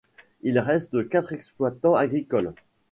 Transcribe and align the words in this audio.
Il 0.41 0.57
reste 0.57 1.07
quatre 1.09 1.31
exploitants 1.31 1.93
agricoles. 1.93 2.55